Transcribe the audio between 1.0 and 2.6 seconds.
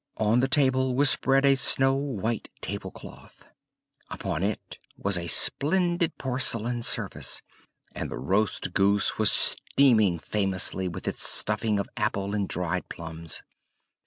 spread a snow white